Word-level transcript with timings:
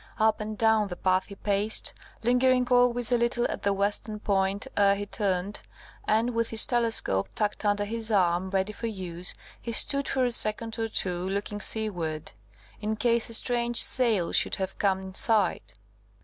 Up 0.17 0.41
and 0.41 0.57
down 0.57 0.87
the 0.87 0.95
path 0.95 1.27
he 1.27 1.35
paced, 1.35 1.93
lingering 2.23 2.67
always 2.71 3.11
a 3.11 3.19
little 3.19 3.45
at 3.51 3.61
the 3.61 3.71
western 3.71 4.19
point 4.19 4.65
ere 4.75 4.95
he 4.95 5.05
turned; 5.05 5.61
and 6.07 6.31
with 6.33 6.49
his 6.49 6.65
telescope 6.65 7.29
tucked 7.35 7.63
under 7.65 7.85
his 7.85 8.09
arm 8.09 8.49
ready 8.49 8.73
for 8.73 8.87
use, 8.87 9.35
he 9.61 9.71
stood 9.71 10.07
for 10.07 10.25
a 10.25 10.31
second 10.31 10.79
or 10.79 10.87
two 10.89 11.29
looking 11.29 11.61
seaward, 11.61 12.31
in 12.79 12.95
case 12.95 13.29
a 13.29 13.35
strange 13.35 13.83
sail 13.83 14.31
should 14.31 14.55
have 14.55 14.79
come 14.79 14.99
in 14.99 15.13
sight. 15.13 15.75